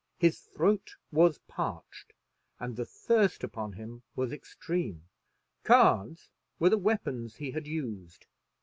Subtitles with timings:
[0.17, 2.13] His throat was parched,
[2.59, 5.03] and the thirst upon him was extreme.
[5.63, 8.25] Cards were the weapons he had used.